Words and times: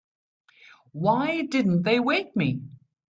Why 0.93 1.43
didn't 1.43 1.83
they 1.83 1.99
wake 1.99 2.35
me? 2.35 2.61